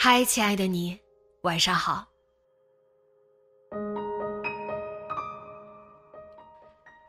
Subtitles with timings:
[0.00, 0.96] 嗨，亲爱的你，
[1.40, 2.06] 晚上好。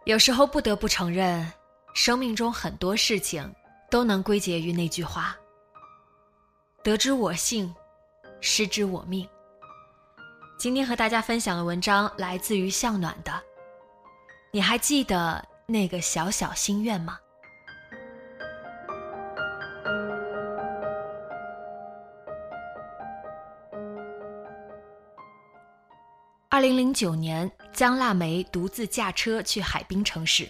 [0.06, 1.54] 有时候不得不承认，
[1.94, 3.54] 生命中很多事情
[3.92, 5.38] 都能归结于那句话
[6.81, 7.72] ：“得之我幸，
[8.42, 9.30] 失之我命。”
[10.58, 13.31] 今天和大家分享的文章来自于向暖的。
[14.52, 17.20] 你还记得那个小小心愿吗？
[26.60, 30.46] 二零零九年，江腊梅独自驾车去海滨城市，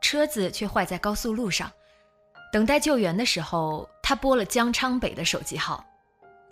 [0.00, 1.70] 车子却坏在高速路上。
[2.52, 5.86] 等待救援的时候，她拨了江昌北的手机号，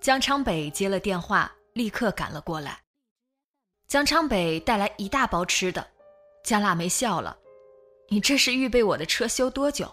[0.01, 2.79] 江昌北接了电话，立刻赶了过来。
[3.89, 5.85] 江昌北带来一大包吃的，
[6.45, 7.37] 江腊梅笑了
[8.09, 9.93] ：“你这是预备我的车修多久？”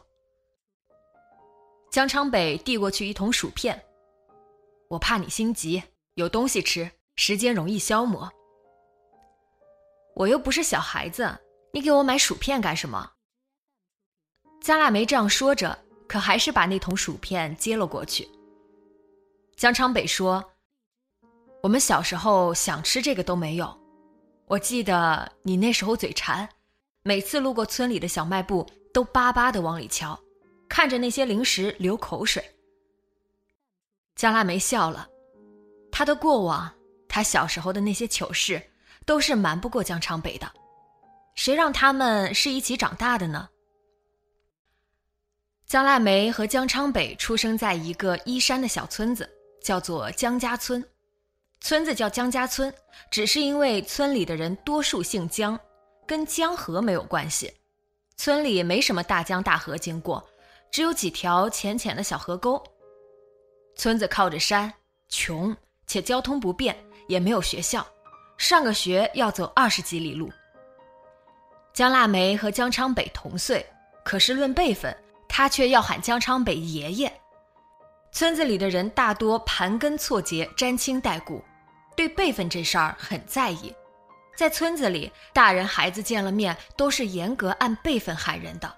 [1.89, 3.83] 江昌北递过去一桶薯片
[4.87, 5.81] ：“我怕你心急，
[6.13, 8.31] 有东西吃，时间容易消磨。”
[10.15, 11.39] 我又不是小孩子，
[11.71, 13.11] 你给我买薯片干什么？
[14.61, 15.77] 江腊梅这样说着，
[16.07, 18.27] 可还是把那桶薯片接了过去。
[19.55, 20.43] 江昌北说
[21.63, 23.79] ：“我们小时候想吃这个都没有。
[24.45, 26.47] 我记得你那时候嘴馋，
[27.03, 30.19] 每次路过村里的小卖部，都巴巴的往里瞧，
[30.67, 32.43] 看着那些零食流口水。”
[34.15, 35.07] 江腊梅笑了，
[35.89, 36.69] 他的过往，
[37.07, 38.61] 他小时候的那些糗事。
[39.09, 40.47] 都是瞒不过江昌北的，
[41.33, 43.49] 谁让他们是一起长大的呢？
[45.65, 49.27] 江腊梅和江昌北出生在一个依山的小村子，
[49.63, 50.87] 叫做江家村。
[51.59, 52.71] 村子叫江家村，
[53.09, 55.59] 只是因为村里的人多数姓江，
[56.05, 57.51] 跟江河没有关系。
[58.15, 60.23] 村里没什么大江大河经过，
[60.69, 62.63] 只有几条浅浅的小河沟。
[63.75, 64.71] 村子靠着山，
[65.07, 66.77] 穷且交通不便，
[67.07, 67.83] 也没有学校。
[68.39, 70.31] 上个学要走二十几里路。
[71.73, 73.63] 江腊梅和江昌北同岁，
[74.01, 74.95] 可是论辈分，
[75.27, 77.21] 他却要喊江昌北爷爷。
[78.13, 81.43] 村子里的人大多盘根错节、沾亲带故，
[81.97, 83.75] 对辈分这事儿很在意。
[84.37, 88.73] 在村子里，大人孩子见了面都是严格按辈分喊人的。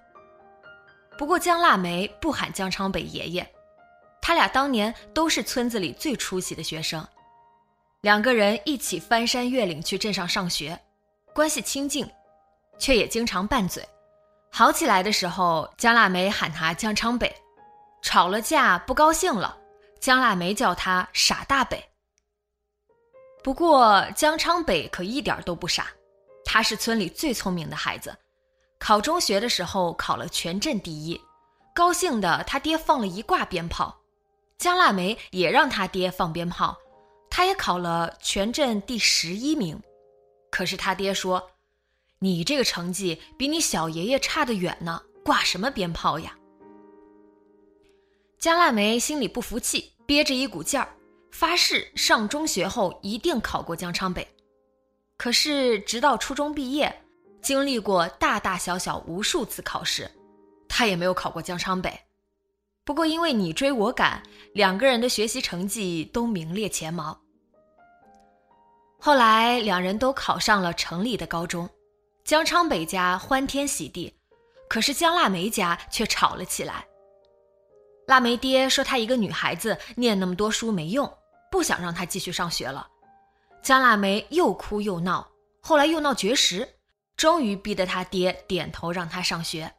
[1.19, 3.47] 不过江腊梅不喊江昌北爷爷，
[4.23, 7.07] 他俩当年都是村子里最出息的学生。
[8.01, 10.77] 两个人一起翻山越岭去镇上上学，
[11.35, 12.09] 关系亲近，
[12.79, 13.87] 却也经常拌嘴。
[14.51, 17.29] 好起来的时候，江腊梅喊他江昌北；
[18.01, 19.55] 吵了架不高兴了，
[19.99, 21.83] 江腊梅叫他傻大北。
[23.43, 25.85] 不过江昌北可一点都不傻，
[26.43, 28.17] 他是村里最聪明的孩子，
[28.79, 31.21] 考中学的时候考了全镇第一，
[31.75, 33.95] 高兴的他爹放了一挂鞭炮，
[34.57, 36.75] 江腊梅也让他爹放鞭炮。
[37.31, 39.81] 他也考了全镇第十一名，
[40.51, 41.49] 可是他爹说
[42.19, 46.37] ：“你这个成绩比你小爷爷差得远呢，挂什么鞭炮呀？”
[48.37, 50.89] 江腊梅心里不服气，憋着一股劲儿，
[51.31, 54.27] 发誓上中学后一定考过江昌北。
[55.15, 56.93] 可是直到初中毕业，
[57.41, 60.09] 经历过大大小小无数次考试，
[60.67, 61.97] 他也没有考过江昌北。
[62.83, 64.21] 不过因为你追我赶，
[64.53, 67.19] 两个人的学习成绩都名列前茅。
[68.99, 71.69] 后来两人都考上了城里的高中，
[72.23, 74.13] 江昌北家欢天喜地，
[74.67, 76.85] 可是江腊梅家却吵了起来。
[78.07, 81.11] 腊梅爹说她一个女孩子念那么多书没用，
[81.51, 82.87] 不想让她继续上学了。
[83.63, 85.27] 江腊梅又哭又闹，
[85.61, 86.67] 后来又闹绝食，
[87.15, 89.71] 终于逼得他爹点头让她上学。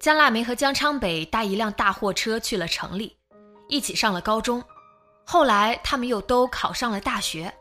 [0.00, 3.14] 江腊梅和江昌北搭一辆大货车去了城里，
[3.68, 4.64] 一起上了高中。
[5.26, 7.52] 后来他们又都考上了大学。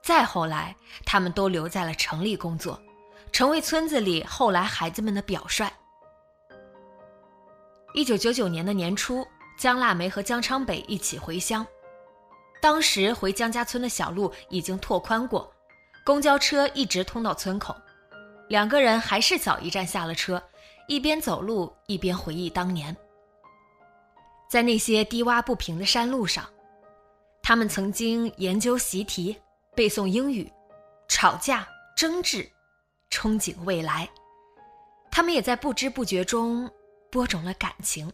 [0.00, 2.80] 再后来，他们都留在了城里工作，
[3.32, 5.68] 成为村子里后来孩子们的表率。
[7.92, 9.26] 一九九九年的年初，
[9.58, 11.66] 江腊梅和江昌北一起回乡。
[12.62, 15.52] 当时回江家村的小路已经拓宽过，
[16.04, 17.74] 公交车一直通到村口。
[18.48, 20.40] 两个人还是早一站下了车，
[20.88, 22.94] 一边走路一边回忆当年。
[24.50, 26.44] 在那些低洼不平的山路上，
[27.42, 29.36] 他们曾经研究习题、
[29.76, 30.50] 背诵英语、
[31.08, 32.50] 吵架、争执、
[33.10, 34.08] 憧憬未来。
[35.10, 36.68] 他们也在不知不觉中。
[37.10, 38.12] 播种了感情。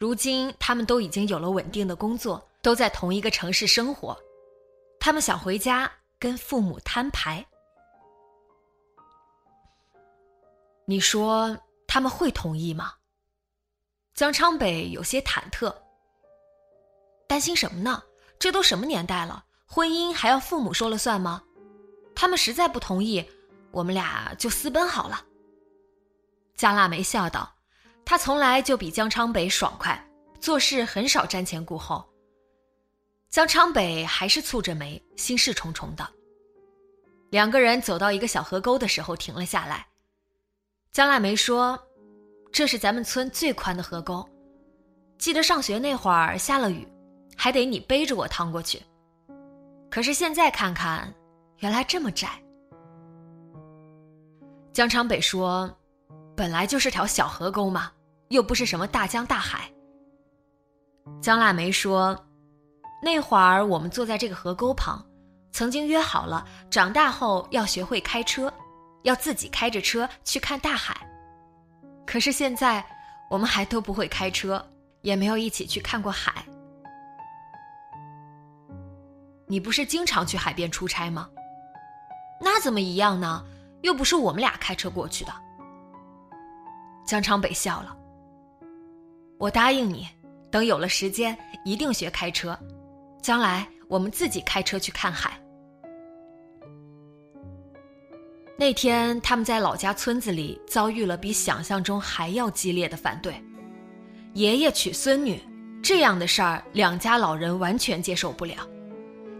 [0.00, 4.18] 如今，他们都已经有了稳定的工作，都在同一个城市生活。
[4.98, 5.88] 他们想回家
[6.18, 7.46] 跟父母摊牌。
[10.86, 11.56] 你说
[11.94, 12.92] 他们会同意吗？
[14.16, 15.72] 江昌北有些忐忑，
[17.28, 18.02] 担心什么呢？
[18.36, 21.40] 这都什么年代了，婚姻还要父母说了算吗？
[22.12, 23.24] 他们实在不同意，
[23.70, 25.24] 我们俩就私奔好了。
[26.56, 27.48] 江腊梅笑道。
[28.04, 30.04] 他从来就比江昌北爽快，
[30.40, 32.04] 做事很少瞻前顾后。
[33.30, 36.04] 江昌北还是蹙着眉，心事重重的。
[37.30, 39.86] 两个人走到一个小河沟的时候，停了下来。
[40.92, 41.76] 江腊梅说
[42.54, 44.24] ：“这是咱们村最宽的河沟，
[45.18, 46.86] 记得上学那会儿下了雨，
[47.36, 48.80] 还得你背着我趟过去。
[49.90, 51.12] 可是现在看看，
[51.58, 52.28] 原来这么窄。”
[54.72, 55.68] 江昌北说。
[56.36, 57.92] 本来就是条小河沟嘛，
[58.28, 59.70] 又不是什么大江大海。
[61.22, 62.26] 江腊梅说
[63.00, 65.00] ：“那会儿我们坐在这个河沟旁，
[65.52, 68.52] 曾经约好了，长大后要学会开车，
[69.04, 71.06] 要自己开着车去看大海。
[72.06, 72.84] 可是现在，
[73.28, 74.64] 我们还都不会开车，
[75.02, 76.44] 也没有一起去看过海。
[79.46, 81.28] 你不是经常去海边出差吗？
[82.40, 83.44] 那怎么一样呢？
[83.82, 85.32] 又不是我们俩开车过去的。”
[87.06, 87.96] 江昌北笑了。
[89.38, 90.08] 我答应你，
[90.50, 92.58] 等有了时间，一定学开车。
[93.20, 95.38] 将来我们自己开车去看海。
[98.56, 103.34] 那天他们在老家村子里遭遇了比想象中还要激烈的反对。
[104.34, 105.40] 爷爷娶孙女
[105.82, 108.56] 这样的事儿，两家老人完全接受不了。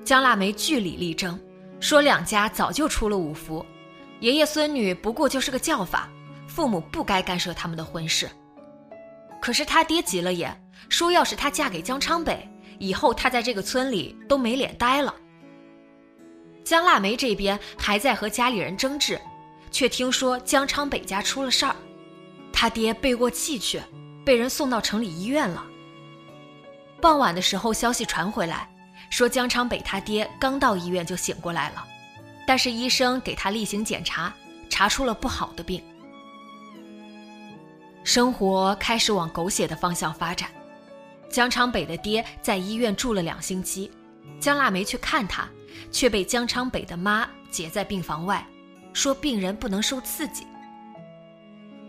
[0.04, 1.38] 江腊梅据理力争，
[1.80, 3.64] 说两家早就出了五福，
[4.20, 6.08] 爷爷孙女不过就是个叫法。
[6.46, 8.28] 父母不该干涉他们的婚事，
[9.40, 10.56] 可是他爹急了眼，
[10.88, 15.12] 说要是她嫁给江昌北，以后她在这个村里都没脸待了。
[16.64, 19.20] 江腊梅这边还在和家里人争执，
[19.70, 21.76] 却听说江昌北家出了事儿，
[22.52, 23.80] 他爹背过气去，
[24.24, 25.62] 被人送到城里医院了。
[27.02, 28.66] 傍晚的时候，消息传回来，
[29.10, 31.84] 说江昌北他爹刚到医院就醒过来了，
[32.46, 34.32] 但是医生给他例行检查，
[34.70, 35.82] 查出了不好的病。
[38.04, 40.48] 生活开始往狗血的方向发展。
[41.30, 43.90] 江昌北的爹在医院住了两星期，
[44.40, 45.48] 江腊梅去看他，
[45.90, 48.46] 却被江昌北的妈截在病房外，
[48.92, 50.46] 说病人不能受刺激。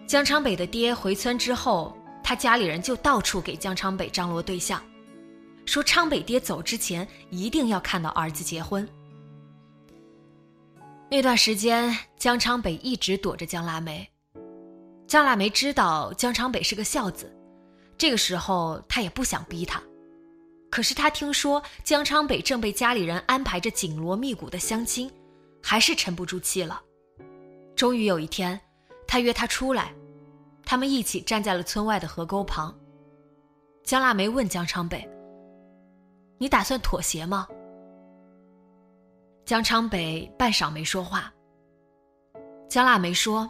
[0.08, 4.82] 江昌北的爹回村之后，他家里人就到处给江昌北张罗对象，
[5.66, 8.88] 说昌北爹走之前一定要看到儿子结婚。
[11.10, 14.08] 那段时间，江昌北一直躲着江腊梅。
[15.08, 17.32] 江腊梅知道江昌北是个孝子，
[17.98, 19.82] 这个时候他也不想逼他。
[20.70, 25.10] 可是他听说江昌北正被家里人安排着紧锣密鼓的相亲，
[25.62, 26.82] 还是沉不住气了。
[27.76, 28.60] 终于有一天，
[29.08, 29.94] 他约他出来，
[30.66, 32.78] 他们一起站在了村外的河沟旁。
[33.84, 35.08] 江腊梅问江昌北
[36.40, 37.48] ：“你打算妥协吗？”
[39.46, 41.32] 江昌北半晌没说话。
[42.68, 43.50] 江腊梅说。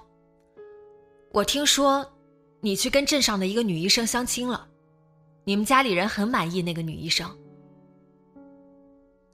[1.32, 2.06] 我听说，
[2.62, 4.66] 你去跟镇上的一个女医生相亲了，
[5.48, 7.30] 你们家里人很满意那个女医生。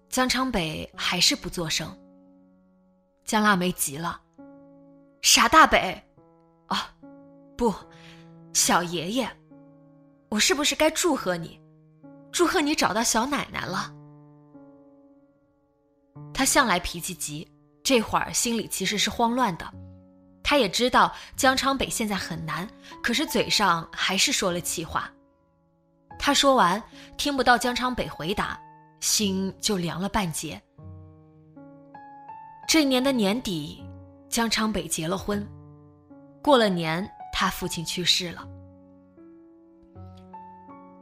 [0.10, 1.98] 江昌北还是不作声。
[3.24, 4.20] 江腊梅急了
[5.24, 6.04] ：“傻大北，
[6.68, 6.94] 啊，
[7.58, 7.74] 不，
[8.52, 9.30] 小爷爷，
[10.28, 11.58] 我是不是该祝贺你？
[12.30, 13.96] 祝贺你找到小奶奶了？”
[16.34, 17.50] 他向来脾气急，
[17.82, 19.66] 这会儿心里其实是慌乱的。
[20.44, 22.68] 他也知道江昌北现在很难，
[23.02, 25.10] 可是嘴上还是说了气话。
[26.18, 26.82] 他说完，
[27.18, 28.60] 听不到江昌北回答，
[29.00, 30.62] 心就凉了半截。
[32.68, 33.84] 这年的年底，
[34.30, 35.46] 江昌北结了婚。
[36.42, 38.48] 过了年，他父亲去世了。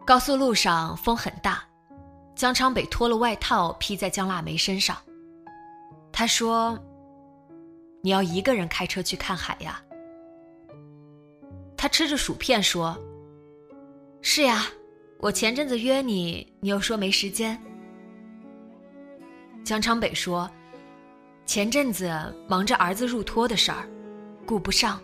[0.06, 1.64] 高速路上风很大，
[2.36, 4.98] 江昌北脱了外套披在江腊梅身上。
[6.12, 6.78] 他说
[8.02, 9.82] ：“你要一个人开车去看海呀？”
[11.78, 12.98] 他吃着薯片说
[14.22, 14.66] ：“是呀，
[15.22, 17.62] 我前阵子约你，你又说没时间。”
[19.66, 20.50] 江昌北说
[21.46, 22.10] ：“前阵子
[22.48, 23.86] 忙着儿子入托的事儿，
[24.46, 25.00] 顾不上。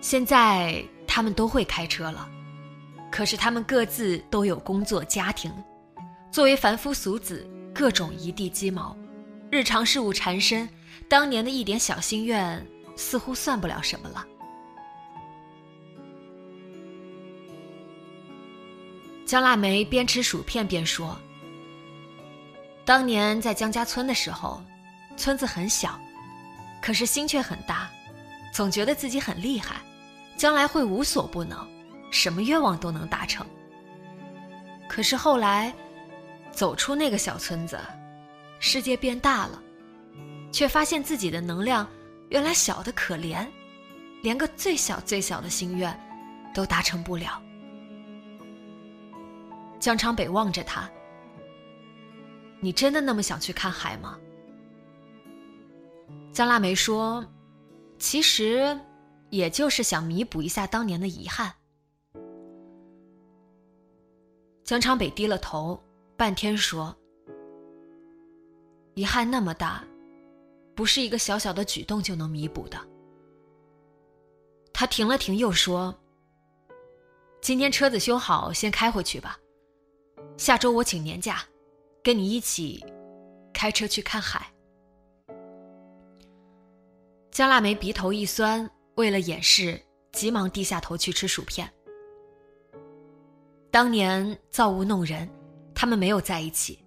[0.00, 2.28] 现在他们都会开车了，
[3.12, 5.52] 可是他们各自都有工作家庭，
[6.32, 8.96] 作为凡夫俗子，各种一地鸡毛，
[9.52, 10.68] 日常事务缠身，
[11.08, 12.66] 当年的一点小心愿
[12.96, 14.26] 似乎算不了什么了。”
[19.32, 21.18] 江腊梅边吃薯片边说。
[22.84, 24.62] 当年在江家村的时候，
[25.16, 25.98] 村子很小，
[26.82, 27.90] 可是心却很大，
[28.52, 29.76] 总觉得自己很厉害，
[30.36, 31.66] 将来会无所不能，
[32.10, 33.46] 什么愿望都能达成。
[34.86, 35.72] 可是后来，
[36.50, 37.80] 走出那个小村子，
[38.60, 39.62] 世界变大了，
[40.52, 41.88] 却发现自己的能量
[42.28, 43.46] 原来小的可怜，
[44.22, 45.98] 连个最小最小的心愿
[46.52, 47.42] 都达成不了。
[49.82, 50.88] 江昌北望着他。
[52.60, 54.16] 你真的那么想去看海吗？
[56.32, 57.26] 江腊梅说
[57.98, 58.78] ：“其实，
[59.30, 61.52] 也就是想弥补一下当年的遗憾。”
[64.62, 65.82] 江昌北低了头，
[66.16, 66.96] 半天说
[68.94, 69.82] ：“遗憾那么大，
[70.76, 72.78] 不是一个小小的举动就能弥补的。”
[74.72, 75.92] 他停了停，又说
[77.42, 79.36] ：“今天车子修好，先开回去吧。
[80.36, 81.42] 下周我请年假。”
[82.04, 82.84] 跟你一起
[83.54, 84.44] 开车去看海。
[87.30, 91.72] 江腊梅鼻头一酸，为了掩饰，急忙低下头去吃薯片。
[93.70, 95.30] 当年造物弄人，
[95.72, 96.80] 他们没有在一起。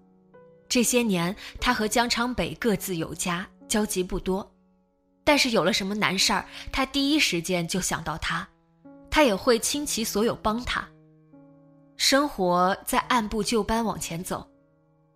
[0.67, 4.51] 这些年，他和江昌北各自有家，交集不多。
[5.23, 8.45] 但是有了什么难事儿，他第一时间就想到他，
[9.09, 10.85] 他也会倾其所有帮他。
[11.97, 14.47] 生活在按部就班往前走。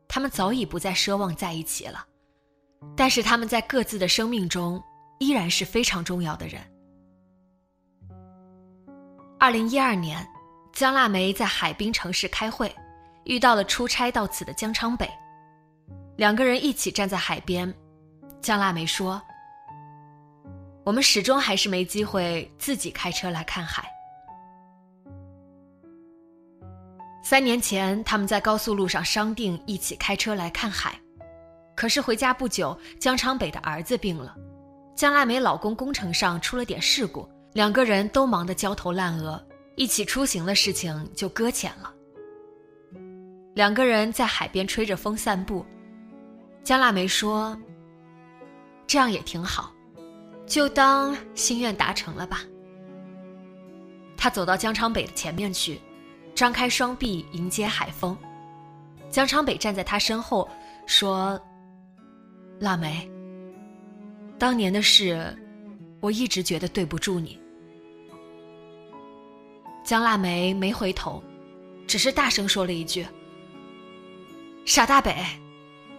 [0.07, 2.05] 他们早已不再奢望在一起了，
[2.95, 4.81] 但是他们在各自的生命中
[5.19, 6.59] 依然是非常重要的人。
[9.37, 10.27] 二零一二年，
[10.73, 12.75] 江腊梅在海滨城市开会，
[13.25, 15.07] 遇到了出差到此的江昌北，
[16.17, 17.71] 两个人一起站在海边。
[18.41, 19.21] 江腊梅说
[20.83, 23.87] ：“我们始终还是没机会自己开车来看海。”
[27.21, 30.99] 三年前，他们在高速路上商定一起开车来看海，
[31.75, 34.35] 可是回家不久，江昌北的儿子病了，
[34.95, 39.41] 江腊梅老公工程上出了点事故，两个人都忙得焦头烂额，
[39.75, 41.93] 一起出行的事情就搁浅了。
[43.53, 45.65] 两个人在海边吹着风散步，
[46.63, 47.55] 江腊梅说
[48.87, 49.73] ：“这样也挺好，
[50.47, 52.41] 就当心愿达成了吧。”
[54.15, 55.79] 他走到江昌北的前面去。
[56.39, 58.17] 张开双臂迎接海风，
[59.11, 60.47] 江昌北站在他身后
[60.85, 61.37] 说
[62.61, 63.11] ：“腊梅，
[64.37, 65.37] 当年的事，
[65.99, 67.37] 我一直觉得对不住你。”
[69.83, 71.21] 江腊梅没回头，
[71.85, 73.05] 只是大声说了一句
[74.63, 75.13] ：“傻大北，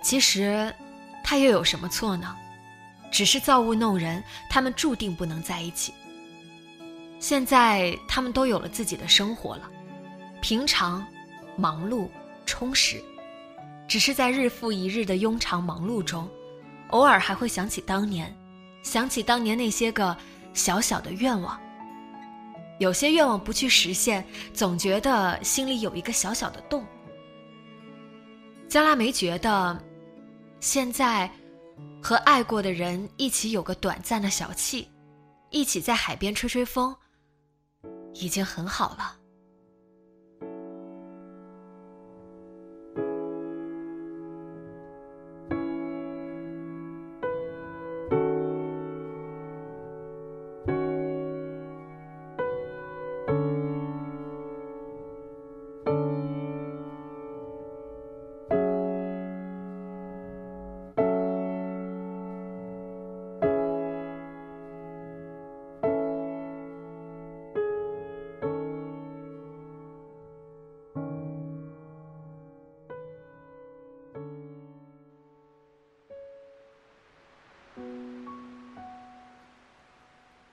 [0.03, 0.75] 其实，
[1.23, 2.35] 他又有什么错呢？
[3.09, 5.93] 只是造物弄人，他们注定不能在一起。
[7.23, 9.71] 现在他们都有了自己的生活了，
[10.41, 11.07] 平常、
[11.55, 12.09] 忙碌、
[12.45, 13.01] 充实，
[13.87, 16.29] 只是在日复一日的庸常忙碌中，
[16.89, 18.35] 偶尔还会想起当年，
[18.83, 20.13] 想起当年那些个
[20.53, 21.57] 小小的愿望。
[22.77, 26.85] 有些愿望不去实现，总觉得心里有一个小小的洞。
[28.67, 29.81] 江腊梅觉得，
[30.59, 31.31] 现在
[32.01, 34.85] 和爱过的人一起有个短暂的小憩，
[35.51, 36.93] 一起在海边吹吹风。
[38.13, 39.22] 已经很好了。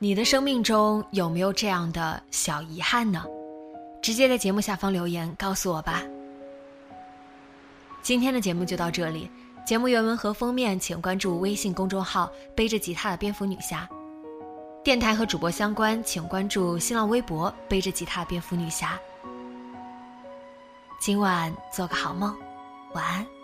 [0.03, 3.23] 你的生命中有没有这样的小遗憾呢？
[4.01, 6.03] 直接在节目下方留言告诉我吧。
[8.01, 9.31] 今天的节目就到这里，
[9.67, 13.87] 节目原文和封面请关注微信公众号“背着吉他的蝙蝠女侠”，
[14.83, 18.99] 电台和主播相关请关注新浪微博“背着吉他蝙蝠女侠”。
[20.99, 22.35] 今晚做个好梦，
[22.95, 23.40] 晚安。